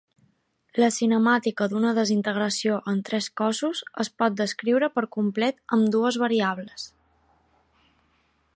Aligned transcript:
La 0.83 0.87
cinemàtica 0.93 1.67
d'una 1.73 1.91
desintegració 1.97 2.79
en 2.93 3.03
tres 3.09 3.27
cossos 3.41 3.83
es 4.05 4.11
pot 4.23 4.39
descriure 4.41 4.89
per 4.97 5.05
complet 5.17 5.63
amb 5.77 5.93
dues 5.97 6.19
variables. 6.25 6.89